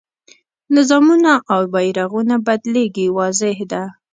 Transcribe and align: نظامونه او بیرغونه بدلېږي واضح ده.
نظامونه 0.75 1.33
او 1.53 1.61
بیرغونه 1.73 2.35
بدلېږي 2.45 3.07
واضح 3.17 3.57
ده. 3.71 3.83